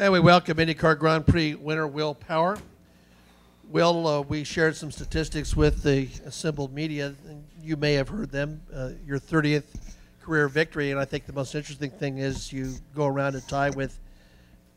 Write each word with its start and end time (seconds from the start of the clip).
And 0.00 0.14
we 0.14 0.18
welcome 0.18 0.56
IndyCar 0.56 0.98
Grand 0.98 1.26
Prix 1.26 1.56
winner 1.56 1.86
Will 1.86 2.14
Power. 2.14 2.56
Will, 3.68 4.06
uh, 4.06 4.22
we 4.22 4.44
shared 4.44 4.74
some 4.74 4.90
statistics 4.90 5.54
with 5.54 5.82
the 5.82 6.08
assembled 6.24 6.72
media. 6.72 7.14
And 7.28 7.44
you 7.62 7.76
may 7.76 7.92
have 7.92 8.08
heard 8.08 8.30
them. 8.30 8.62
Uh, 8.74 8.92
your 9.04 9.18
30th 9.18 9.64
career 10.22 10.48
victory, 10.48 10.90
and 10.90 10.98
I 10.98 11.04
think 11.04 11.26
the 11.26 11.34
most 11.34 11.54
interesting 11.54 11.90
thing 11.90 12.16
is 12.16 12.50
you 12.50 12.72
go 12.94 13.04
around 13.04 13.34
and 13.34 13.46
tie 13.46 13.68
with 13.68 14.00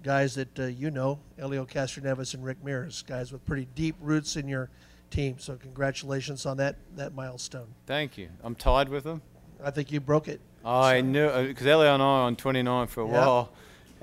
guys 0.03 0.35
that 0.35 0.59
uh, 0.59 0.63
you 0.65 0.91
know, 0.91 1.17
Helio 1.37 1.65
Castroneves 1.65 2.33
and 2.33 2.43
Rick 2.43 2.61
Mears, 2.61 3.01
guys 3.03 3.31
with 3.31 3.45
pretty 3.45 3.69
deep 3.75 3.95
roots 4.01 4.35
in 4.35 4.49
your 4.49 4.69
team. 5.09 5.37
So 5.39 5.55
congratulations 5.55 6.45
on 6.45 6.57
that 6.57 6.75
that 6.97 7.15
milestone. 7.15 7.67
Thank 7.85 8.17
you. 8.17 8.27
I'm 8.43 8.55
tied 8.55 8.89
with 8.89 9.05
them. 9.05 9.21
I 9.63 9.71
think 9.71 9.89
you 9.89 10.01
broke 10.01 10.27
it. 10.27 10.41
I 10.65 10.99
So- 10.99 11.05
knew 11.05 11.47
because 11.47 11.65
Elio 11.65 11.93
and 11.93 12.03
I 12.03 12.05
are 12.05 12.21
on 12.23 12.35
29 12.35 12.87
for 12.87 13.03
a 13.03 13.07
Yeah. 13.07 13.11
while, 13.13 13.53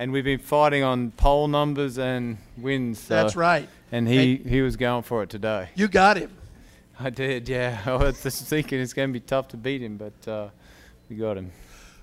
and 0.01 0.12
we've 0.12 0.25
been 0.25 0.39
fighting 0.39 0.82
on 0.82 1.11
pole 1.11 1.46
numbers 1.46 1.98
and 1.98 2.38
wins. 2.56 3.01
so- 3.01 3.15
That's 3.15 3.37
right. 3.37 3.69
And 3.93 4.09
he, 4.09 4.37
he 4.37 4.62
was 4.62 4.77
going 4.77 5.02
for 5.02 5.23
it 5.23 5.29
today. 5.29 5.69
You 5.74 5.88
got 5.88 6.16
him. 6.16 6.30
I 6.98 7.11
did, 7.11 7.48
yeah. 7.51 7.80
I 7.87 7.97
was 7.97 8.19
thinking 8.19 8.80
it's 8.80 8.95
going 8.95 9.10
to 9.10 9.12
be 9.12 9.21
tough 9.21 9.48
to 9.48 9.59
beat 9.59 9.83
him, 9.83 9.98
but 9.98 10.29
uh, 10.30 10.48
we 11.10 11.16
got 11.16 11.37
him. 11.37 11.52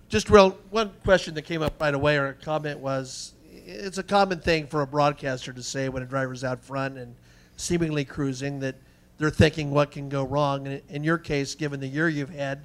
Just 0.10 0.30
real 0.30 0.56
one 0.70 0.92
question 1.04 1.34
that 1.36 1.42
came 1.42 1.64
up 1.64 1.82
right 1.82 1.94
away, 1.94 2.18
or 2.18 2.28
a 2.28 2.34
comment 2.36 2.80
was, 2.80 3.34
it's 3.52 3.98
a 3.98 4.04
common 4.04 4.42
thing 4.42 4.68
for 4.68 4.84
a 4.84 4.88
broadcaster 4.88 5.52
to 5.52 5.64
say 5.64 5.90
when 5.90 6.04
a 6.04 6.06
driver's 6.06 6.44
out 6.44 6.64
front 6.64 7.00
and 7.00 7.16
seemingly 7.56 8.06
cruising 8.06 8.60
that 8.60 8.76
they're 9.18 9.32
thinking 9.32 9.72
what 9.72 9.90
can 9.90 10.08
go 10.08 10.24
wrong. 10.24 10.68
And 10.68 10.84
in 10.90 11.04
your 11.04 11.18
case, 11.18 11.56
given 11.56 11.80
the 11.80 11.88
year 11.88 12.08
you've 12.10 12.30
had, 12.30 12.62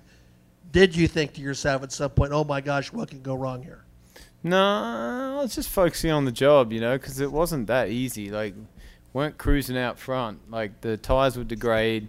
did 0.73 0.95
you 0.95 1.09
think 1.09 1.33
to 1.35 1.41
yourself 1.41 1.83
at 1.83 1.91
some 1.91 2.11
point, 2.11 2.33
"Oh 2.33 2.45
my 2.45 2.61
gosh, 2.61 2.93
what 2.93 3.09
can 3.09 3.23
go 3.23 3.35
wrong 3.35 3.63
here"? 3.63 3.85
No, 4.45 5.37
I 5.39 5.43
was 5.43 5.55
just 5.55 5.69
focusing 5.69 6.11
on 6.11 6.25
the 6.25 6.33
job, 6.33 6.73
you 6.73 6.81
know, 6.81 6.99
because 6.99 7.21
it 7.21 7.31
wasn't 7.31 7.69
that 7.69 7.91
easy. 7.91 8.31
Like, 8.31 8.55
weren't 9.13 9.39
cruising 9.39 9.77
out 9.77 9.99
front. 9.99 10.51
Like 10.51 10.81
the 10.81 10.97
tires 10.97 11.37
would 11.37 11.49
degrade, 11.49 12.09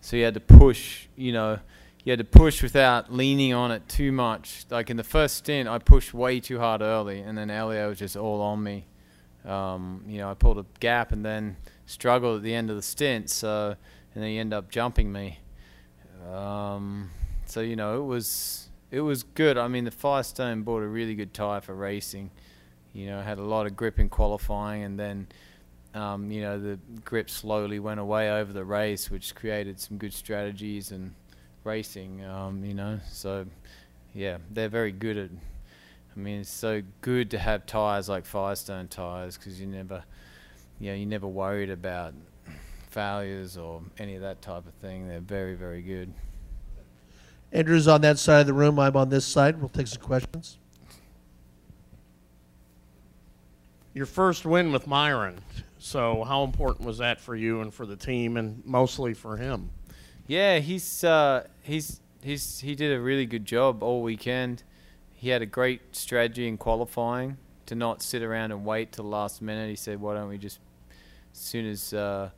so 0.00 0.16
you 0.16 0.24
had 0.24 0.34
to 0.34 0.40
push. 0.40 1.06
You 1.16 1.32
know, 1.32 1.58
you 2.04 2.10
had 2.10 2.18
to 2.18 2.24
push 2.24 2.62
without 2.62 3.12
leaning 3.12 3.52
on 3.52 3.70
it 3.70 3.88
too 3.88 4.12
much. 4.12 4.64
Like 4.70 4.90
in 4.90 4.96
the 4.96 5.04
first 5.04 5.36
stint, 5.36 5.68
I 5.68 5.78
pushed 5.78 6.14
way 6.14 6.40
too 6.40 6.58
hard 6.58 6.82
early, 6.82 7.20
and 7.20 7.36
then 7.36 7.50
Elio 7.50 7.88
was 7.88 7.98
just 7.98 8.16
all 8.16 8.40
on 8.40 8.62
me. 8.62 8.86
Um, 9.44 10.04
you 10.06 10.18
know, 10.18 10.30
I 10.30 10.34
pulled 10.34 10.58
a 10.58 10.66
gap 10.80 11.12
and 11.12 11.24
then 11.24 11.56
struggled 11.86 12.38
at 12.38 12.42
the 12.42 12.54
end 12.54 12.68
of 12.70 12.76
the 12.76 12.82
stint. 12.82 13.30
So, 13.30 13.76
and 14.14 14.22
then 14.22 14.30
he 14.30 14.38
ended 14.38 14.56
up 14.56 14.70
jumping 14.70 15.12
me. 15.12 15.38
Um, 16.30 17.10
so 17.46 17.60
you 17.60 17.76
know, 17.76 18.02
it 18.02 18.06
was 18.06 18.68
it 18.90 19.00
was 19.00 19.22
good. 19.22 19.56
I 19.56 19.68
mean, 19.68 19.84
the 19.84 19.90
Firestone 19.90 20.62
bought 20.62 20.82
a 20.82 20.86
really 20.86 21.14
good 21.14 21.32
tire 21.32 21.60
for 21.60 21.74
racing. 21.74 22.30
You 22.92 23.06
know, 23.06 23.22
had 23.22 23.38
a 23.38 23.44
lot 23.44 23.66
of 23.66 23.76
grip 23.76 23.98
in 23.98 24.08
qualifying, 24.08 24.82
and 24.82 24.98
then 24.98 25.28
um, 25.94 26.30
you 26.30 26.40
know 26.40 26.58
the 26.58 26.78
grip 27.04 27.30
slowly 27.30 27.78
went 27.78 28.00
away 28.00 28.30
over 28.30 28.52
the 28.52 28.64
race, 28.64 29.10
which 29.10 29.34
created 29.34 29.78
some 29.78 29.96
good 29.96 30.12
strategies 30.12 30.90
and 30.90 31.14
racing. 31.64 32.24
Um, 32.24 32.64
you 32.64 32.74
know, 32.74 32.98
so 33.08 33.46
yeah, 34.12 34.38
they're 34.50 34.68
very 34.68 34.92
good 34.92 35.16
at. 35.16 35.30
I 36.16 36.18
mean, 36.18 36.40
it's 36.40 36.50
so 36.50 36.82
good 37.02 37.30
to 37.30 37.38
have 37.38 37.66
tires 37.66 38.08
like 38.08 38.26
Firestone 38.26 38.88
tires 38.88 39.38
because 39.38 39.60
you 39.60 39.68
never, 39.68 40.02
you 40.80 40.90
know, 40.90 40.96
you're 40.96 41.08
never 41.08 41.28
worried 41.28 41.70
about 41.70 42.14
failures 42.90 43.56
or 43.56 43.80
any 43.98 44.16
of 44.16 44.22
that 44.22 44.42
type 44.42 44.66
of 44.66 44.74
thing. 44.74 45.06
They're 45.06 45.20
very, 45.20 45.54
very 45.54 45.82
good. 45.82 46.12
Andrew's 47.52 47.88
on 47.88 48.00
that 48.02 48.18
side 48.18 48.40
of 48.42 48.46
the 48.46 48.52
room. 48.52 48.78
I'm 48.78 48.96
on 48.96 49.08
this 49.08 49.26
side. 49.26 49.58
We'll 49.58 49.68
take 49.68 49.88
some 49.88 50.02
questions. 50.02 50.58
Your 53.92 54.06
first 54.06 54.46
win 54.46 54.70
with 54.70 54.86
Myron. 54.86 55.38
So, 55.78 56.24
how 56.24 56.44
important 56.44 56.86
was 56.86 56.98
that 56.98 57.20
for 57.20 57.34
you 57.34 57.60
and 57.60 57.72
for 57.72 57.86
the 57.86 57.96
team, 57.96 58.36
and 58.36 58.62
mostly 58.64 59.14
for 59.14 59.36
him? 59.36 59.70
Yeah, 60.26 60.58
he's 60.58 61.02
uh, 61.02 61.46
he's 61.62 62.00
he's 62.22 62.60
he 62.60 62.74
did 62.74 62.96
a 62.96 63.00
really 63.00 63.26
good 63.26 63.46
job 63.46 63.82
all 63.82 64.02
weekend. 64.02 64.62
He 65.14 65.30
had 65.30 65.42
a 65.42 65.46
great 65.46 65.96
strategy 65.96 66.46
in 66.46 66.56
qualifying 66.56 67.38
to 67.66 67.74
not 67.74 68.02
sit 68.02 68.22
around 68.22 68.52
and 68.52 68.64
wait 68.64 68.92
till 68.92 69.04
the 69.04 69.10
last 69.10 69.42
minute. 69.42 69.70
He 69.70 69.76
said, 69.76 70.00
"Why 70.00 70.14
don't 70.14 70.28
we 70.28 70.38
just 70.38 70.60
as 71.32 71.40
soon 71.40 71.66
as 71.66 71.92
uh, 71.94 72.30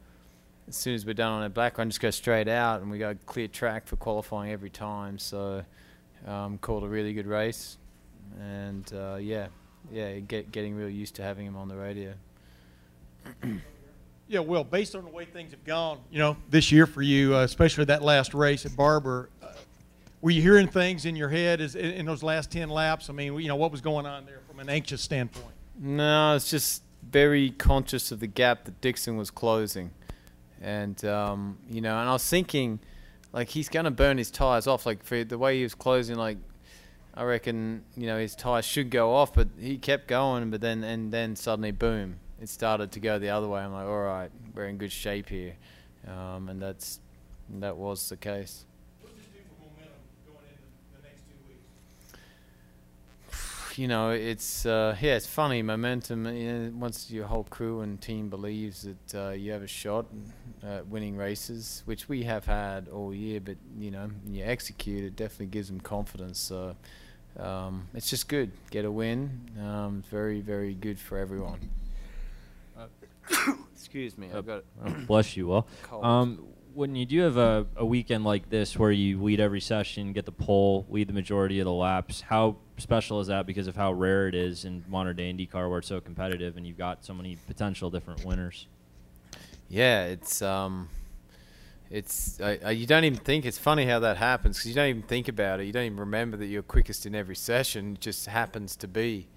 as 0.68 0.76
soon 0.76 0.94
as 0.94 1.04
we're 1.04 1.14
done 1.14 1.32
on 1.32 1.42
a 1.42 1.50
black 1.50 1.78
run, 1.78 1.90
just 1.90 2.00
go 2.00 2.10
straight 2.10 2.48
out 2.48 2.80
and 2.80 2.90
we 2.90 2.98
go 2.98 3.14
clear 3.26 3.48
track 3.48 3.86
for 3.86 3.96
qualifying 3.96 4.52
every 4.52 4.70
time." 4.70 5.18
So, 5.18 5.64
um, 6.26 6.58
called 6.58 6.84
a 6.84 6.88
really 6.88 7.12
good 7.12 7.26
race, 7.26 7.78
and 8.40 8.90
uh, 8.94 9.16
yeah, 9.20 9.48
yeah, 9.90 10.18
get, 10.20 10.52
getting 10.52 10.74
real 10.74 10.88
used 10.88 11.16
to 11.16 11.22
having 11.22 11.46
him 11.46 11.56
on 11.56 11.68
the 11.68 11.76
radio. 11.76 12.14
Yeah, 14.32 14.40
well, 14.40 14.64
based 14.64 14.94
on 14.94 15.04
the 15.04 15.10
way 15.10 15.26
things 15.26 15.50
have 15.50 15.62
gone, 15.62 15.98
you 16.10 16.18
know, 16.18 16.38
this 16.48 16.72
year 16.72 16.86
for 16.86 17.02
you, 17.02 17.36
uh, 17.36 17.40
especially 17.40 17.84
that 17.84 18.02
last 18.02 18.32
race 18.32 18.64
at 18.64 18.74
Barber, 18.74 19.28
uh, 19.42 19.48
were 20.22 20.30
you 20.30 20.40
hearing 20.40 20.68
things 20.68 21.04
in 21.04 21.16
your 21.16 21.28
head 21.28 21.60
as, 21.60 21.74
in, 21.74 21.90
in 21.90 22.06
those 22.06 22.22
last 22.22 22.50
10 22.50 22.70
laps? 22.70 23.10
I 23.10 23.12
mean, 23.12 23.38
you 23.40 23.48
know, 23.48 23.56
what 23.56 23.70
was 23.70 23.82
going 23.82 24.06
on 24.06 24.24
there 24.24 24.40
from 24.48 24.58
an 24.60 24.70
anxious 24.70 25.02
standpoint? 25.02 25.54
No, 25.78 26.34
it's 26.34 26.48
just 26.48 26.82
very 27.02 27.50
conscious 27.50 28.10
of 28.10 28.20
the 28.20 28.26
gap 28.26 28.64
that 28.64 28.80
Dixon 28.80 29.18
was 29.18 29.30
closing, 29.30 29.90
and 30.62 31.04
um, 31.04 31.58
you 31.68 31.80
know, 31.80 31.98
and 31.98 32.08
I 32.08 32.12
was 32.12 32.26
thinking, 32.26 32.78
like 33.32 33.48
he's 33.48 33.68
gonna 33.68 33.90
burn 33.90 34.16
his 34.16 34.30
tires 34.30 34.66
off. 34.66 34.86
Like 34.86 35.04
for 35.04 35.24
the 35.24 35.36
way 35.36 35.56
he 35.58 35.62
was 35.64 35.74
closing, 35.74 36.16
like 36.16 36.38
I 37.14 37.24
reckon 37.24 37.82
you 37.96 38.06
know 38.06 38.18
his 38.18 38.34
tires 38.34 38.64
should 38.64 38.90
go 38.90 39.14
off, 39.14 39.34
but 39.34 39.48
he 39.58 39.76
kept 39.76 40.06
going. 40.06 40.50
But 40.50 40.60
then 40.60 40.84
and 40.84 41.12
then 41.12 41.36
suddenly, 41.36 41.72
boom, 41.72 42.20
it 42.40 42.48
started 42.48 42.92
to 42.92 43.00
go 43.00 43.18
the 43.18 43.30
other 43.30 43.48
way. 43.48 43.60
I'm 43.60 43.72
like, 43.72 43.86
all 43.86 44.02
right, 44.02 44.30
we're 44.54 44.66
in 44.66 44.78
good 44.78 44.92
shape 44.92 45.28
here, 45.28 45.56
um, 46.06 46.48
and 46.48 46.62
that's 46.62 47.00
that 47.60 47.76
was 47.76 48.08
the 48.08 48.16
case. 48.16 48.64
You 53.78 53.88
know, 53.88 54.10
it's 54.10 54.66
uh, 54.66 54.96
yeah, 55.00 55.16
it's 55.16 55.26
funny 55.26 55.62
momentum. 55.62 56.26
You 56.26 56.52
know, 56.52 56.72
once 56.76 57.10
your 57.10 57.26
whole 57.26 57.44
crew 57.44 57.80
and 57.80 58.00
team 58.00 58.28
believes 58.28 58.82
that 58.82 59.14
uh, 59.14 59.30
you 59.30 59.52
have 59.52 59.62
a 59.62 59.66
shot 59.66 60.06
at 60.62 60.86
winning 60.86 61.16
races, 61.16 61.82
which 61.84 62.08
we 62.08 62.22
have 62.24 62.44
had 62.44 62.88
all 62.88 63.14
year, 63.14 63.40
but 63.40 63.56
you 63.78 63.90
know, 63.90 64.10
when 64.24 64.34
you 64.34 64.44
execute, 64.44 65.04
it 65.04 65.16
definitely 65.16 65.46
gives 65.46 65.68
them 65.68 65.80
confidence. 65.80 66.38
So 66.38 66.76
um, 67.38 67.88
it's 67.94 68.10
just 68.10 68.28
good. 68.28 68.52
Get 68.70 68.84
a 68.84 68.90
win. 68.90 69.50
Um, 69.60 70.02
very, 70.10 70.40
very 70.40 70.74
good 70.74 70.98
for 70.98 71.18
everyone. 71.18 71.70
Excuse 73.74 74.18
me, 74.18 74.28
I've 74.34 74.46
got. 74.46 74.64
Bless 75.06 75.36
you, 75.36 75.52
all. 75.52 75.68
Cold. 75.82 76.04
Um, 76.04 76.46
when 76.74 76.94
you 76.94 77.06
do 77.06 77.20
have 77.20 77.36
a, 77.36 77.66
a 77.76 77.84
weekend 77.84 78.24
like 78.24 78.48
this 78.50 78.78
where 78.78 78.90
you 78.90 79.22
lead 79.22 79.40
every 79.40 79.60
session, 79.60 80.12
get 80.12 80.26
the 80.26 80.32
pole, 80.32 80.86
lead 80.88 81.08
the 81.08 81.12
majority 81.12 81.60
of 81.60 81.64
the 81.64 81.72
laps, 81.72 82.20
how 82.22 82.56
special 82.78 83.20
is 83.20 83.28
that 83.28 83.46
because 83.46 83.66
of 83.66 83.76
how 83.76 83.92
rare 83.92 84.28
it 84.28 84.34
is 84.34 84.64
in 84.64 84.84
modern 84.88 85.16
day 85.16 85.32
IndyCar 85.32 85.68
where 85.68 85.78
it's 85.78 85.88
so 85.88 86.00
competitive 86.00 86.56
and 86.56 86.66
you've 86.66 86.78
got 86.78 87.04
so 87.04 87.14
many 87.14 87.36
potential 87.46 87.90
different 87.90 88.24
winners? 88.24 88.66
Yeah, 89.68 90.04
it's 90.04 90.42
um, 90.42 90.88
it's 91.90 92.40
uh, 92.40 92.68
you 92.68 92.86
don't 92.86 93.04
even 93.04 93.18
think 93.18 93.44
it's 93.44 93.58
funny 93.58 93.86
how 93.86 94.00
that 94.00 94.16
happens 94.16 94.58
because 94.58 94.68
you 94.68 94.74
don't 94.74 94.88
even 94.88 95.02
think 95.02 95.28
about 95.28 95.60
it. 95.60 95.64
You 95.64 95.72
don't 95.72 95.84
even 95.84 96.00
remember 96.00 96.36
that 96.38 96.46
you're 96.46 96.62
quickest 96.62 97.06
in 97.06 97.14
every 97.14 97.36
session. 97.36 97.94
It 97.94 98.00
just 98.00 98.26
happens 98.26 98.76
to 98.76 98.88
be. 98.88 99.28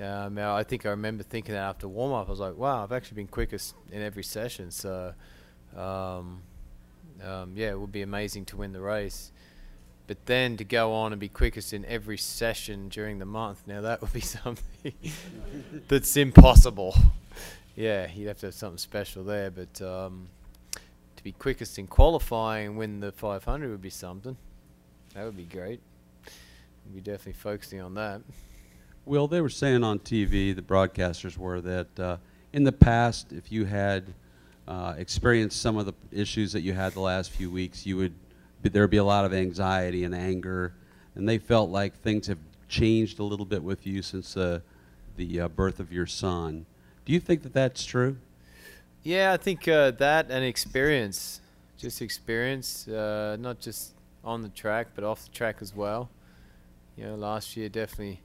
Um, 0.00 0.38
I 0.38 0.62
think 0.62 0.86
I 0.86 0.90
remember 0.90 1.24
thinking 1.24 1.54
that 1.54 1.62
after 1.62 1.88
warm 1.88 2.12
up, 2.12 2.28
I 2.28 2.30
was 2.30 2.40
like, 2.40 2.56
"Wow, 2.56 2.82
I've 2.82 2.92
actually 2.92 3.16
been 3.16 3.26
quickest 3.26 3.74
in 3.90 4.02
every 4.02 4.22
session." 4.22 4.70
So, 4.70 5.14
um, 5.76 6.42
um, 7.24 7.52
yeah, 7.54 7.70
it 7.70 7.80
would 7.80 7.92
be 7.92 8.02
amazing 8.02 8.44
to 8.46 8.56
win 8.56 8.72
the 8.72 8.80
race. 8.80 9.32
But 10.06 10.26
then 10.26 10.56
to 10.56 10.64
go 10.64 10.92
on 10.92 11.12
and 11.12 11.20
be 11.20 11.28
quickest 11.28 11.72
in 11.72 11.84
every 11.84 12.18
session 12.18 12.88
during 12.88 13.18
the 13.20 13.24
month, 13.26 13.62
now 13.66 13.80
that 13.82 14.00
would 14.00 14.12
be 14.12 14.20
something 14.20 14.92
that's 15.88 16.16
impossible. 16.16 16.96
Yeah, 17.76 18.08
you'd 18.12 18.26
have 18.26 18.38
to 18.40 18.46
have 18.46 18.54
something 18.54 18.78
special 18.78 19.22
there. 19.22 19.50
But 19.50 19.80
um, 19.80 20.28
to 21.16 21.22
be 21.22 21.32
quickest 21.32 21.78
in 21.78 21.86
qualifying 21.86 22.68
and 22.68 22.78
win 22.78 23.00
the 23.00 23.12
500 23.12 23.70
would 23.70 23.82
be 23.82 23.90
something. 23.90 24.36
That 25.14 25.24
would 25.24 25.36
be 25.36 25.44
great. 25.44 25.80
We'd 26.86 26.94
be 26.94 27.00
definitely 27.00 27.34
focusing 27.34 27.80
on 27.80 27.94
that. 27.94 28.22
Well, 29.04 29.28
they 29.28 29.40
were 29.40 29.48
saying 29.48 29.84
on 29.84 29.98
TV, 29.98 30.54
the 30.54 30.62
broadcasters 30.62 31.36
were, 31.36 31.60
that 31.60 32.00
uh, 32.00 32.16
in 32.52 32.64
the 32.64 32.72
past, 32.72 33.32
if 33.32 33.52
you 33.52 33.64
had 33.64 34.14
uh, 34.68 34.94
experienced 34.98 35.60
some 35.60 35.76
of 35.76 35.86
the 35.86 35.94
issues 36.12 36.52
that 36.52 36.60
you 36.60 36.72
had 36.72 36.92
the 36.92 37.00
last 37.00 37.30
few 37.30 37.50
weeks, 37.50 37.86
you 37.86 37.96
would 37.96 38.14
there 38.62 38.82
would 38.82 38.90
be 38.90 38.98
a 38.98 39.04
lot 39.04 39.24
of 39.24 39.32
anxiety 39.32 40.04
and 40.04 40.14
anger, 40.14 40.74
and 41.14 41.28
they 41.28 41.38
felt 41.38 41.70
like 41.70 41.94
things 42.02 42.26
have 42.26 42.38
changed 42.68 43.18
a 43.18 43.24
little 43.24 43.46
bit 43.46 43.62
with 43.62 43.86
you 43.86 44.02
since 44.02 44.36
uh, 44.36 44.60
the 45.16 45.40
uh, 45.40 45.48
birth 45.48 45.80
of 45.80 45.92
your 45.92 46.06
son. 46.06 46.66
Do 47.04 47.12
you 47.12 47.20
think 47.20 47.42
that 47.42 47.54
that's 47.54 47.84
true? 47.84 48.18
Yeah, 49.02 49.32
I 49.32 49.38
think 49.38 49.66
uh, 49.66 49.92
that 49.92 50.30
and 50.30 50.44
experience, 50.44 51.40
just 51.78 52.02
experience, 52.02 52.86
uh, 52.86 53.36
not 53.40 53.60
just 53.60 53.94
on 54.22 54.42
the 54.42 54.50
track 54.50 54.88
but 54.94 55.04
off 55.04 55.24
the 55.24 55.30
track 55.30 55.56
as 55.60 55.74
well. 55.74 56.10
You 56.96 57.04
know, 57.06 57.14
last 57.14 57.56
year 57.56 57.70
definitely 57.70 58.20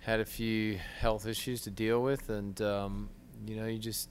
had 0.00 0.20
a 0.20 0.24
few 0.24 0.78
health 1.00 1.26
issues 1.26 1.62
to 1.62 1.70
deal 1.70 2.02
with, 2.02 2.30
and 2.30 2.60
um, 2.62 3.08
you 3.46 3.56
know, 3.56 3.66
you 3.66 3.78
just, 3.78 4.08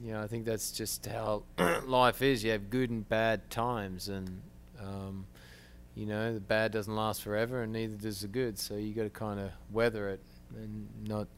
you 0.00 0.12
know, 0.12 0.22
I 0.22 0.26
think 0.26 0.44
that's 0.44 0.72
just 0.72 1.06
how 1.06 1.42
life 1.86 2.22
is. 2.22 2.42
You 2.44 2.52
have 2.52 2.70
good 2.70 2.90
and 2.90 3.08
bad 3.08 3.50
times, 3.50 4.08
and 4.08 4.40
um, 4.80 5.26
you 5.94 6.06
know, 6.06 6.34
the 6.34 6.40
bad 6.40 6.72
doesn't 6.72 6.94
last 6.94 7.22
forever, 7.22 7.62
and 7.62 7.72
neither 7.72 7.96
does 7.96 8.20
the 8.20 8.28
good. 8.28 8.58
So 8.58 8.74
you 8.74 8.94
got 8.94 9.04
to 9.04 9.10
kind 9.10 9.38
of 9.38 9.50
weather 9.70 10.08
it 10.08 10.20
and 10.56 10.88
not 11.06 11.28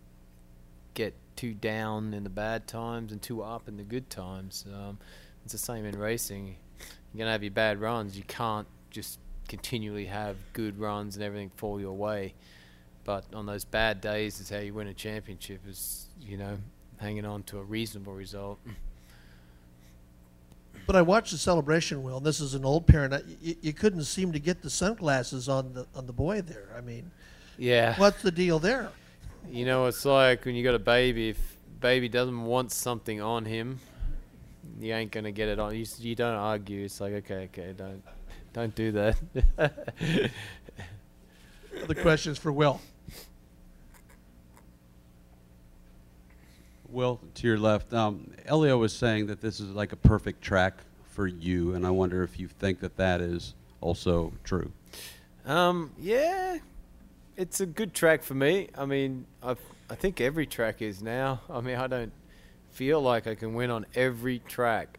get 0.95 1.15
too 1.37 1.55
down 1.55 2.15
in 2.15 2.23
the 2.23 2.31
bad 2.31 2.67
times 2.67 3.12
and 3.12 3.21
too 3.21 3.43
up 3.43 3.69
in 3.69 3.77
the 3.77 3.83
good 3.83 4.09
times. 4.11 4.65
Um, 4.73 4.99
it's 5.45 5.53
the 5.53 5.59
same 5.59 5.85
in 5.85 5.99
racing. 5.99 6.56
You're 7.12 7.19
gonna 7.19 7.33
have 7.33 7.43
your 7.43 7.53
bad 7.53 7.81
runs. 7.81 8.17
You 8.17 8.25
can't 8.25 8.67
just 8.91 9.19
continually 9.49 10.06
have 10.06 10.37
good 10.53 10.79
runs 10.79 11.17
and 11.17 11.25
everything 11.25 11.51
fall 11.56 11.81
your 11.81 11.93
way. 11.93 12.35
But 13.05 13.27
on 13.35 13.47
those 13.47 13.65
bad 13.65 14.01
days 14.01 14.41
is 14.41 14.49
how 14.49 14.59
you 14.59 14.73
win 14.73 14.89
a 14.89 14.95
championship. 14.95 15.61
Is 15.69 16.06
you 16.21 16.37
know 16.37 16.59
hanging 16.99 17.25
on 17.25 17.43
to 17.44 17.58
a 17.58 17.62
reasonable 17.62 18.12
result. 18.14 18.58
But 20.87 20.96
I 20.96 21.02
watched 21.02 21.32
the 21.32 21.38
celebration, 21.38 22.02
Will. 22.02 22.19
And 22.19 22.26
this 22.26 22.41
is 22.41 22.55
an 22.55 22.64
old 22.64 22.87
parent. 22.87 23.14
I- 23.14 23.23
You, 23.41 23.56
you 23.62 23.73
couldn't 23.73 24.05
seem 24.05 24.32
to 24.32 24.38
get 24.38 24.61
the 24.62 24.69
sunglasses 24.70 25.49
on 25.49 25.73
the 25.73 25.87
on 25.94 26.06
the 26.06 26.12
boy 26.12 26.43
there. 26.43 26.69
I 26.76 26.81
mean, 26.82 27.11
Yeah. 27.58 27.99
what's 27.99 28.20
the 28.23 28.31
deal 28.31 28.58
there? 28.58 28.91
You 29.50 29.64
know, 29.64 29.87
it's 29.87 30.05
like 30.05 30.44
when 30.44 30.55
you 30.55 30.62
got 30.64 30.75
a 30.75 30.79
baby. 30.79 31.31
If 31.31 31.56
baby 31.81 32.08
doesn't 32.08 32.44
want 32.44 32.70
something 32.73 33.20
on 33.20 33.44
him, 33.46 33.79
you 34.79 34.93
ain't 34.93 35.11
gonna 35.11 35.32
get 35.32 35.49
it 35.49 35.58
on. 35.58 35.75
You, 35.75 35.87
you 35.99 36.14
don't 36.14 36.35
argue. 36.35 36.85
It's 36.85 37.00
like 37.00 37.12
okay, 37.14 37.44
okay, 37.44 37.73
don't 37.76 38.02
don't 38.52 38.75
do 38.75 38.93
that. 38.93 39.17
Other 41.82 41.94
questions 41.94 42.38
for 42.38 42.52
Will? 42.52 42.81
Will, 46.94 47.20
to 47.35 47.46
your 47.46 47.58
left, 47.58 47.93
um, 47.93 48.31
Elio 48.46 48.79
was 48.79 48.94
saying 48.94 49.26
that 49.26 49.41
this 49.41 49.58
is 49.58 49.70
like 49.70 49.93
a 49.93 49.96
perfect 49.96 50.41
track 50.41 50.75
for 51.02 51.26
you, 51.26 51.75
and 51.75 51.85
I 51.85 51.91
wonder 51.91 52.23
if 52.23 52.38
you 52.38 52.46
think 52.46 52.81
that 52.81 52.96
that 52.96 53.20
is 53.20 53.55
also 53.81 54.32
true. 54.44 54.70
Um, 55.44 55.93
yeah, 55.99 56.58
it's 57.37 57.61
a 57.61 57.67
good 57.67 57.94
track 57.94 58.23
for 58.23 58.35
me. 58.35 58.69
I 58.79 58.87
mean, 58.87 59.26
I 59.43 59.56
I 59.91 59.96
think 59.96 60.20
every 60.20 60.46
track 60.46 60.81
is 60.81 61.02
now. 61.02 61.41
I 61.50 61.61
mean, 61.61 61.76
I 61.76 61.88
don't 61.88 62.12
feel 62.70 63.00
like 63.02 63.26
I 63.26 63.35
can 63.35 63.55
win 63.55 63.70
on 63.70 63.87
every 63.94 64.38
track. 64.38 64.99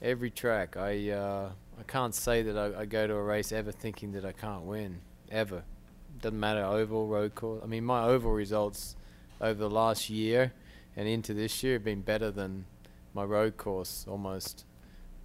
Every 0.00 0.30
track, 0.30 0.76
I 0.76 1.10
uh, 1.10 1.50
I 1.78 1.82
can't 1.82 2.14
say 2.14 2.42
that 2.42 2.56
I, 2.56 2.82
I 2.82 2.84
go 2.86 3.06
to 3.06 3.14
a 3.14 3.22
race 3.22 3.50
ever 3.50 3.72
thinking 3.72 4.12
that 4.12 4.24
I 4.24 4.32
can't 4.32 4.62
win 4.62 5.00
ever. 5.30 5.64
Doesn't 6.22 6.38
matter 6.38 6.62
oval, 6.62 7.08
road 7.08 7.34
course. 7.34 7.62
I 7.64 7.66
mean, 7.66 7.84
my 7.84 8.04
oval 8.04 8.30
results 8.30 8.94
over 9.40 9.58
the 9.58 9.68
last 9.68 10.08
year 10.08 10.52
and 10.96 11.08
into 11.08 11.34
this 11.34 11.62
year 11.62 11.78
been 11.78 12.00
better 12.00 12.30
than 12.30 12.64
my 13.14 13.24
road 13.24 13.56
course 13.56 14.04
almost. 14.08 14.64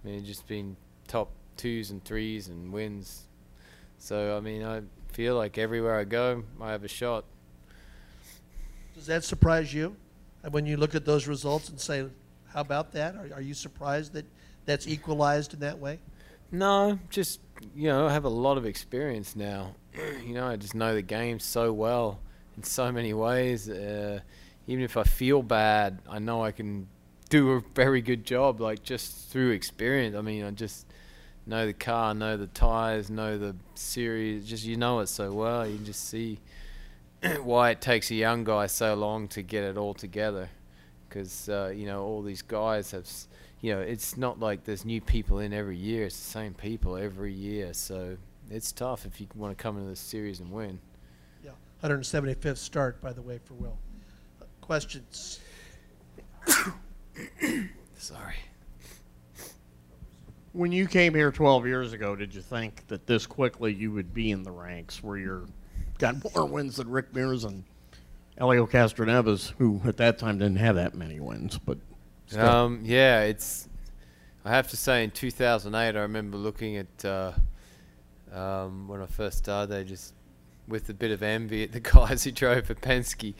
I 0.02 0.08
mean, 0.08 0.18
it's 0.18 0.26
just 0.26 0.46
been 0.46 0.76
top 1.08 1.30
twos 1.56 1.90
and 1.90 2.04
threes 2.04 2.48
and 2.48 2.72
wins 2.72 3.26
so 4.02 4.36
I 4.36 4.40
mean, 4.40 4.64
I 4.64 4.82
feel 5.12 5.36
like 5.36 5.58
everywhere 5.58 5.96
I 5.96 6.02
go, 6.02 6.42
I 6.60 6.72
have 6.72 6.82
a 6.82 6.88
shot. 6.88 7.24
Does 8.96 9.06
that 9.06 9.22
surprise 9.22 9.72
you? 9.72 9.94
When 10.50 10.66
you 10.66 10.76
look 10.76 10.96
at 10.96 11.04
those 11.04 11.28
results 11.28 11.68
and 11.68 11.80
say, 11.80 12.06
"How 12.48 12.62
about 12.62 12.90
that?" 12.92 13.14
Are, 13.14 13.30
are 13.34 13.40
you 13.40 13.54
surprised 13.54 14.12
that 14.14 14.26
that's 14.64 14.88
equalized 14.88 15.54
in 15.54 15.60
that 15.60 15.78
way? 15.78 16.00
No, 16.50 16.98
just 17.10 17.38
you 17.76 17.86
know, 17.86 18.08
I 18.08 18.12
have 18.12 18.24
a 18.24 18.28
lot 18.28 18.58
of 18.58 18.66
experience 18.66 19.36
now. 19.36 19.76
you 20.26 20.34
know, 20.34 20.48
I 20.48 20.56
just 20.56 20.74
know 20.74 20.94
the 20.94 21.02
game 21.02 21.38
so 21.38 21.72
well 21.72 22.18
in 22.56 22.64
so 22.64 22.90
many 22.90 23.14
ways. 23.14 23.68
Uh, 23.68 24.18
even 24.72 24.84
if 24.84 24.96
I 24.96 25.02
feel 25.02 25.42
bad, 25.42 25.98
I 26.08 26.18
know 26.18 26.42
I 26.42 26.50
can 26.50 26.88
do 27.28 27.52
a 27.52 27.60
very 27.74 28.00
good 28.00 28.24
job, 28.24 28.58
like 28.58 28.82
just 28.82 29.28
through 29.28 29.50
experience. 29.50 30.16
I 30.16 30.22
mean, 30.22 30.44
I 30.44 30.50
just 30.50 30.86
know 31.46 31.66
the 31.66 31.74
car, 31.74 32.14
know 32.14 32.38
the 32.38 32.46
tires, 32.46 33.10
know 33.10 33.36
the 33.36 33.54
series. 33.74 34.48
Just 34.48 34.64
you 34.64 34.78
know 34.78 35.00
it 35.00 35.08
so 35.08 35.30
well, 35.30 35.66
you 35.68 35.76
can 35.76 35.84
just 35.84 36.08
see 36.08 36.38
why 37.42 37.68
it 37.68 37.82
takes 37.82 38.10
a 38.10 38.14
young 38.14 38.44
guy 38.44 38.66
so 38.66 38.94
long 38.94 39.28
to 39.28 39.42
get 39.42 39.62
it 39.62 39.76
all 39.76 39.92
together. 39.92 40.48
Because 41.06 41.50
uh, 41.50 41.70
you 41.76 41.84
know 41.84 42.02
all 42.02 42.22
these 42.22 42.40
guys 42.40 42.92
have, 42.92 43.06
you 43.60 43.74
know, 43.74 43.80
it's 43.80 44.16
not 44.16 44.40
like 44.40 44.64
there's 44.64 44.86
new 44.86 45.02
people 45.02 45.40
in 45.40 45.52
every 45.52 45.76
year. 45.76 46.06
It's 46.06 46.16
the 46.16 46.30
same 46.30 46.54
people 46.54 46.96
every 46.96 47.34
year. 47.34 47.74
So 47.74 48.16
it's 48.50 48.72
tough 48.72 49.04
if 49.04 49.20
you 49.20 49.26
want 49.34 49.56
to 49.56 49.62
come 49.62 49.76
into 49.76 49.90
this 49.90 50.00
series 50.00 50.40
and 50.40 50.50
win. 50.50 50.78
Yeah. 51.44 51.50
175th 51.84 52.56
start, 52.56 53.02
by 53.02 53.12
the 53.12 53.20
way, 53.20 53.38
for 53.44 53.52
Will. 53.52 53.76
Questions? 54.62 55.40
Sorry. 57.98 58.34
When 60.52 60.72
you 60.72 60.86
came 60.86 61.14
here 61.14 61.30
12 61.30 61.66
years 61.66 61.92
ago, 61.92 62.16
did 62.16 62.34
you 62.34 62.40
think 62.40 62.86
that 62.88 63.06
this 63.06 63.26
quickly 63.26 63.74
you 63.74 63.92
would 63.92 64.14
be 64.14 64.30
in 64.30 64.42
the 64.42 64.50
ranks 64.50 65.02
where 65.02 65.18
you're 65.18 65.44
got 65.98 66.16
more 66.34 66.46
wins 66.46 66.76
than 66.76 66.90
Rick 66.90 67.14
Mears 67.14 67.44
and 67.44 67.64
Elio 68.38 68.66
Castroneves, 68.66 69.52
who 69.58 69.80
at 69.84 69.96
that 69.98 70.18
time 70.18 70.38
didn't 70.38 70.56
have 70.56 70.76
that 70.76 70.94
many 70.94 71.20
wins, 71.20 71.58
but 71.58 71.78
still. 72.26 72.46
Um, 72.46 72.80
yeah, 72.82 73.22
it's. 73.22 73.68
I 74.44 74.50
have 74.50 74.68
to 74.68 74.76
say, 74.76 75.04
in 75.04 75.12
2008, 75.12 75.96
I 75.96 76.00
remember 76.00 76.36
looking 76.36 76.76
at 76.76 77.04
uh, 77.04 77.32
um, 78.32 78.88
when 78.88 79.00
I 79.00 79.06
first 79.06 79.38
started. 79.38 79.72
They 79.72 79.84
just, 79.84 80.14
with 80.66 80.88
a 80.88 80.94
bit 80.94 81.12
of 81.12 81.22
envy 81.22 81.62
at 81.62 81.72
the 81.72 81.80
guys 81.80 82.24
who 82.24 82.32
drove 82.32 82.66
for 82.66 82.74
Penske. 82.74 83.34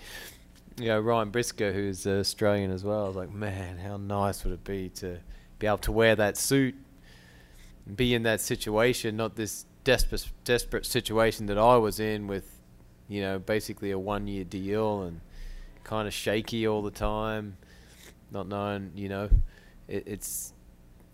You 0.79 0.89
know, 0.89 1.01
Ryan 1.01 1.31
Briscoe, 1.31 1.73
who's 1.73 2.07
Australian 2.07 2.71
as 2.71 2.85
well. 2.85 3.05
I 3.05 3.07
was 3.09 3.17
like, 3.17 3.33
man, 3.33 3.79
how 3.79 3.97
nice 3.97 4.45
would 4.45 4.53
it 4.53 4.65
be 4.65 4.89
to 4.97 5.19
be 5.59 5.67
able 5.67 5.79
to 5.79 5.93
wear 5.93 6.17
that 6.17 6.37
suit, 6.37 6.75
and 7.87 7.97
be 7.97 8.15
in 8.15 8.23
that 8.25 8.41
situation, 8.41 9.17
not 9.17 9.37
this 9.37 9.67
desperate, 9.85 10.29
desperate 10.45 10.87
situation 10.87 11.47
that 11.47 11.59
I 11.59 11.77
was 11.77 12.01
in 12.01 12.27
with, 12.27 12.61
you 13.09 13.21
know, 13.21 13.39
basically 13.39 13.91
a 13.91 13.99
one-year 13.99 14.45
deal 14.45 15.03
and 15.03 15.21
kind 15.85 16.09
of 16.09 16.15
shaky 16.15 16.67
all 16.67 16.83
the 16.83 16.91
time 16.91 17.57
not 18.33 18.49
knowing, 18.49 18.91
you 18.95 19.09
know, 19.09 19.29
it, 19.89 20.05
it's, 20.07 20.53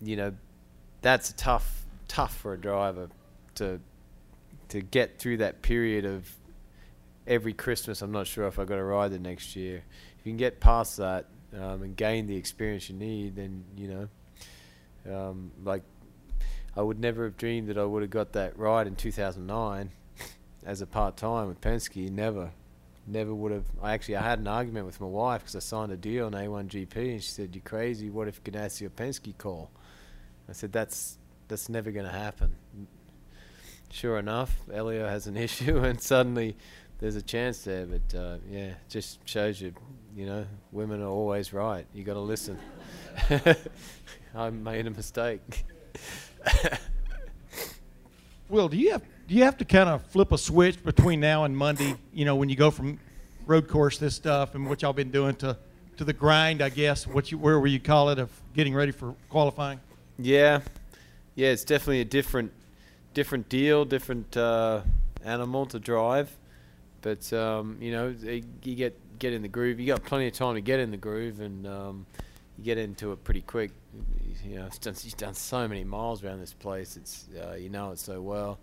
you 0.00 0.16
know, 0.16 0.32
that's 1.02 1.34
tough, 1.36 1.84
tough 2.06 2.36
for 2.36 2.54
a 2.54 2.58
driver 2.58 3.08
to 3.56 3.80
to 4.68 4.82
get 4.82 5.18
through 5.18 5.38
that 5.38 5.62
period 5.62 6.04
of 6.04 6.30
every 7.28 7.52
Christmas. 7.52 8.02
I'm 8.02 8.10
not 8.10 8.26
sure 8.26 8.46
if 8.46 8.58
I 8.58 8.64
got 8.64 8.76
to 8.76 8.84
ride 8.84 9.12
the 9.12 9.18
next 9.18 9.54
year. 9.54 9.84
If 10.18 10.26
you 10.26 10.32
can 10.32 10.36
get 10.36 10.58
past 10.58 10.96
that 10.96 11.26
um, 11.54 11.82
and 11.82 11.96
gain 11.96 12.26
the 12.26 12.36
experience 12.36 12.88
you 12.88 12.96
need, 12.96 13.36
then 13.36 13.64
you 13.76 14.08
know, 15.06 15.14
um, 15.14 15.52
like 15.62 15.82
I 16.76 16.82
would 16.82 16.98
never 16.98 17.24
have 17.24 17.36
dreamed 17.36 17.68
that 17.68 17.78
I 17.78 17.84
would 17.84 18.02
have 18.02 18.10
got 18.10 18.32
that 18.32 18.58
ride 18.58 18.86
in 18.86 18.96
2009 18.96 19.90
as 20.64 20.80
a 20.80 20.86
part 20.86 21.16
time 21.16 21.48
with 21.48 21.60
Penske. 21.60 22.10
Never 22.10 22.50
never 23.08 23.34
would 23.34 23.52
have. 23.52 23.64
I 23.82 23.92
actually 23.94 24.16
I 24.16 24.22
had 24.22 24.38
an 24.38 24.46
argument 24.46 24.86
with 24.86 25.00
my 25.00 25.06
wife 25.06 25.42
because 25.42 25.56
I 25.56 25.60
signed 25.60 25.92
a 25.92 25.96
deal 25.96 26.26
on 26.26 26.32
A1GP, 26.32 26.96
and 26.96 27.22
she 27.22 27.30
said, 27.30 27.54
"You're 27.54 27.62
crazy? 27.62 28.10
What 28.10 28.28
if 28.28 28.42
Ganassi 28.44 28.86
or 28.86 28.90
Penske 28.90 29.36
call?" 29.36 29.70
I 30.48 30.52
said, 30.52 30.72
"That's 30.72 31.18
that's 31.48 31.68
never 31.68 31.90
going 31.90 32.06
to 32.06 32.12
happen." 32.12 32.56
Sure 33.90 34.18
enough, 34.18 34.54
Elio 34.72 35.08
has 35.08 35.26
an 35.26 35.36
issue, 35.48 35.78
and 35.78 36.00
suddenly 36.00 36.56
there's 36.98 37.16
a 37.16 37.22
chance 37.22 37.62
there. 37.62 37.86
But 37.86 38.18
uh, 38.18 38.36
yeah, 38.50 38.58
it 38.58 38.76
just 38.88 39.18
shows 39.28 39.60
you, 39.60 39.72
you 40.16 40.26
know, 40.26 40.46
women 40.72 41.02
are 41.02 41.08
always 41.08 41.52
right. 41.52 41.86
You 41.94 42.04
got 42.04 42.14
to 42.14 42.20
listen. 42.20 42.58
I 44.34 44.50
made 44.50 44.86
a 44.86 44.90
mistake. 44.90 45.64
Will, 48.48 48.68
do 48.68 48.76
you 48.76 48.92
have 48.92 49.02
do 49.26 49.34
you 49.34 49.44
have 49.44 49.58
to 49.58 49.64
kind 49.64 49.90
of 49.90 50.02
flip 50.06 50.32
a 50.32 50.38
switch 50.38 50.82
between 50.82 51.20
now 51.20 51.44
and 51.44 51.56
Monday? 51.56 51.96
You 52.14 52.24
know, 52.24 52.36
when 52.36 52.48
you 52.48 52.56
go 52.56 52.70
from 52.70 52.98
road 53.46 53.68
course 53.68 53.98
this 53.98 54.14
stuff 54.14 54.54
and 54.54 54.68
what 54.68 54.82
y'all 54.82 54.92
been 54.92 55.10
doing 55.10 55.34
to 55.36 55.56
to 55.98 56.04
the 56.04 56.12
grind, 56.12 56.62
I 56.62 56.68
guess. 56.68 57.06
What 57.06 57.30
you 57.30 57.38
where 57.38 57.64
you 57.66 57.80
call 57.80 58.08
it 58.10 58.18
of 58.18 58.30
getting 58.54 58.74
ready 58.74 58.92
for 58.92 59.14
qualifying? 59.28 59.80
Yeah, 60.18 60.60
yeah, 61.34 61.48
it's 61.48 61.64
definitely 61.64 62.00
a 62.00 62.04
different, 62.04 62.52
different 63.14 63.48
deal, 63.48 63.84
different 63.84 64.36
uh, 64.36 64.80
animal 65.24 65.66
to 65.66 65.78
drive. 65.78 66.30
But 67.00 67.32
um, 67.32 67.76
you 67.80 67.92
know, 67.92 68.08
you 68.08 68.74
get 68.74 68.98
get 69.18 69.32
in 69.32 69.42
the 69.42 69.48
groove. 69.48 69.80
You 69.80 69.86
got 69.86 70.04
plenty 70.04 70.26
of 70.26 70.32
time 70.34 70.54
to 70.54 70.60
get 70.60 70.80
in 70.80 70.90
the 70.90 70.96
groove, 70.96 71.40
and 71.40 71.66
um, 71.66 72.06
you 72.56 72.64
get 72.64 72.78
into 72.78 73.12
it 73.12 73.22
pretty 73.24 73.42
quick. 73.42 73.70
You 74.44 74.56
know, 74.56 74.68
done, 74.80 74.94
you've 75.02 75.16
done 75.16 75.34
so 75.34 75.66
many 75.68 75.84
miles 75.84 76.22
around 76.22 76.40
this 76.40 76.52
place. 76.52 76.96
It's 76.96 77.26
uh, 77.40 77.54
you 77.54 77.68
know 77.68 77.92
it 77.92 77.98
so 77.98 78.20
well, 78.20 78.58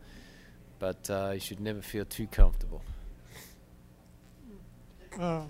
but 0.79 1.09
uh, 1.09 1.31
you 1.33 1.39
should 1.39 1.59
never 1.59 1.81
feel 1.81 2.05
too 2.05 2.27
comfortable. 2.27 2.81
Uh, 5.19 5.43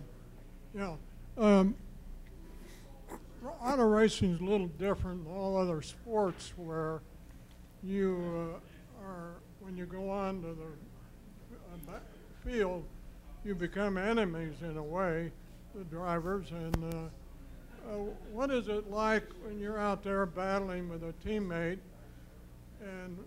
yeah. 0.75 0.95
Um, 1.37 1.75
auto 3.61 3.83
racing 3.83 4.35
is 4.35 4.41
a 4.41 4.43
little 4.43 4.67
different 4.67 5.25
than 5.25 5.33
all 5.33 5.57
other 5.57 5.81
sports 5.81 6.53
where 6.55 7.01
you 7.83 8.53
uh, 8.55 9.03
are, 9.03 9.35
when 9.59 9.75
you 9.75 9.85
go 9.85 10.09
on 10.09 10.41
to 10.41 10.47
the 10.47 11.55
uh, 11.91 11.99
field, 12.45 12.83
you 13.43 13.55
become 13.55 13.97
enemies 13.97 14.55
in 14.61 14.77
a 14.77 14.83
way, 14.83 15.31
the 15.73 15.83
drivers. 15.85 16.51
And 16.51 16.93
uh, 16.93 16.97
uh, 17.87 17.97
what 18.31 18.51
is 18.51 18.67
it 18.67 18.89
like 18.89 19.23
when 19.43 19.59
you're 19.59 19.79
out 19.79 20.03
there 20.03 20.25
battling 20.25 20.89
with 20.89 21.03
a 21.03 21.13
teammate, 21.27 21.79
and 22.81 23.17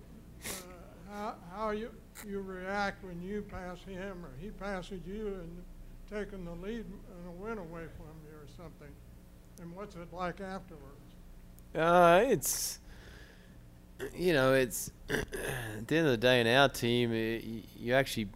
uh, 0.45 0.49
how 1.11 1.35
how 1.55 1.71
you 1.71 1.91
you 2.27 2.41
react 2.41 3.05
when 3.05 3.21
you 3.23 3.43
pass 3.43 3.79
him 3.87 4.25
or 4.25 4.31
he 4.41 4.51
passes 4.51 5.01
you 5.07 5.41
and 5.41 5.63
taking 6.11 6.45
the 6.45 6.53
lead 6.67 6.85
and 6.85 7.29
a 7.29 7.31
win 7.31 7.59
away 7.59 7.85
from 7.97 8.15
you 8.27 8.37
or 8.37 8.47
something? 8.57 8.93
And 9.61 9.75
what's 9.75 9.95
it 9.97 10.13
like 10.13 10.41
afterwards? 10.41 10.95
Uh, 11.75 12.25
it's 12.27 12.79
you 14.15 14.33
know, 14.33 14.55
it's 14.55 14.91
at 15.11 15.89
the 15.89 15.97
end 15.97 16.07
of 16.07 16.13
the 16.13 16.17
day 16.17 16.41
in 16.41 16.47
our 16.47 16.69
team, 16.69 17.13
it, 17.13 17.45
you, 17.45 17.63
you 17.77 17.95
actually 17.95 18.29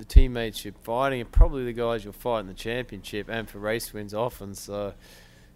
the 0.00 0.04
teammates 0.04 0.64
you're 0.64 0.74
fighting 0.82 1.20
are 1.22 1.26
probably 1.26 1.64
the 1.64 1.72
guys 1.72 2.02
you'll 2.04 2.12
fight 2.12 2.40
in 2.40 2.46
the 2.46 2.54
championship 2.54 3.28
and 3.28 3.48
for 3.48 3.58
race 3.58 3.92
wins 3.92 4.12
often. 4.12 4.54
So 4.54 4.94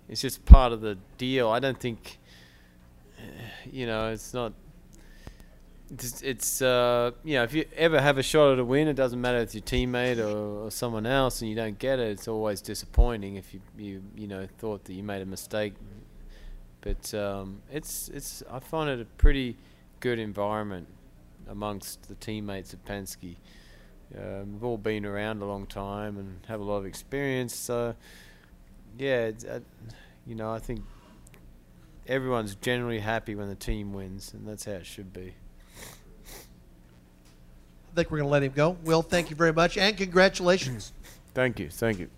it's 0.09 0.21
just 0.21 0.45
part 0.45 0.73
of 0.73 0.81
the 0.81 0.99
deal. 1.19 1.49
I 1.49 1.59
don't 1.59 1.79
think 1.79 2.19
you 3.71 3.87
know 3.87 4.11
it's 4.13 4.33
not. 4.33 4.53
It's, 5.91 6.23
it's 6.23 6.63
uh, 6.63 7.11
you 7.25 7.35
know 7.35 7.43
if 7.43 7.53
you 7.55 7.67
ever 7.77 8.01
have 8.01 8.19
a 8.19 8.23
shot 8.23 8.53
at 8.53 8.59
a 8.59 8.65
win, 8.65 8.89
it 8.89 8.95
doesn't 8.95 9.21
matter 9.21 9.39
if 9.39 9.55
it's 9.55 9.55
your 9.55 9.63
teammate 9.63 10.19
or, 10.19 10.67
or 10.67 10.71
someone 10.71 11.07
else, 11.07 11.41
and 11.41 11.51
you 11.51 11.57
don't 11.57 11.79
get 11.79 11.99
it. 11.99 12.11
It's 12.11 12.29
always 12.29 12.61
disappointing 12.61 13.37
if 13.37 13.53
you 13.53 13.61
you 13.77 14.03
you 14.17 14.29
know 14.29 14.47
thought 14.59 14.85
that 14.85 14.95
you 14.95 15.03
made 15.03 15.23
a 15.23 15.27
mistake 15.27 15.75
but 16.85 17.15
um, 17.15 17.63
it's 17.73 18.11
it's 18.11 18.43
I 18.51 18.59
find 18.59 18.91
it 18.91 19.01
a 19.01 19.07
pretty 19.17 19.57
good 20.01 20.19
environment 20.19 20.87
amongst 21.49 22.09
the 22.09 22.15
teammates 22.15 22.75
at 22.75 22.85
Penske. 22.85 23.37
Um, 24.17 24.53
we've 24.53 24.65
all 24.65 24.79
been 24.79 25.05
around 25.05 25.43
a 25.43 25.45
long 25.45 25.67
time 25.67 26.17
and 26.19 26.39
have 26.47 26.61
a 26.61 26.65
lot 26.65 26.77
of 26.77 26.87
experience. 26.87 27.55
So 27.55 27.95
yeah, 28.99 29.27
it's, 29.27 29.45
uh, 29.45 29.61
you 30.27 30.35
know 30.35 30.53
I 30.53 30.59
think 30.59 30.83
everyone's 32.07 32.55
generally 32.57 33.01
happy 33.01 33.35
when 33.35 33.49
the 33.49 33.55
team 33.55 33.93
wins, 33.93 34.33
and 34.33 34.47
that's 34.47 34.65
how 34.65 34.73
it 34.73 34.87
should 34.87 35.13
be. 35.13 35.35
I 37.93 37.97
think 37.97 38.11
we're 38.11 38.19
going 38.19 38.29
to 38.29 38.33
let 38.33 38.43
him 38.43 38.53
go. 38.53 38.77
Will, 38.85 39.03
thank 39.03 39.31
you 39.31 39.37
very 39.37 39.53
much, 39.53 39.79
and 39.79 39.97
congratulations. 39.97 40.93
Thank 41.33 41.61
you, 41.61 41.71
thank 41.71 41.99
you. 41.99 42.09